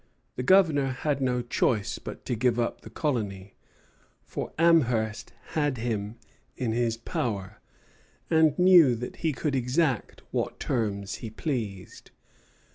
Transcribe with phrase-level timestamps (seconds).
[0.35, 3.53] The Governor had no choice but to give up the colony;
[4.25, 6.15] for Amherst had him
[6.57, 7.61] in his power,
[8.27, 12.09] and knew that he could exact what terms he pleased.